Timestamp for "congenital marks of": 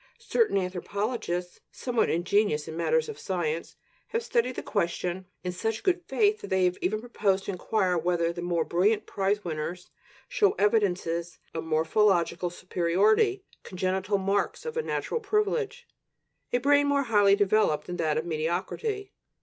13.61-14.75